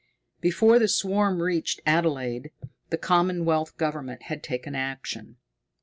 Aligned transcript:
Before 0.39 0.79
the 0.79 0.87
swarm 0.87 1.43
reached 1.43 1.79
Adelaide 1.85 2.49
the 2.89 2.97
Commonwealth 2.97 3.77
Government 3.77 4.23
had 4.23 4.41
taken 4.41 4.73
action. 4.73 5.37